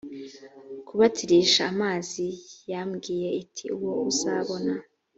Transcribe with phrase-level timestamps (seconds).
[0.87, 2.25] kubatirisha amazi
[2.71, 4.73] yambwiye iti uwo uzabona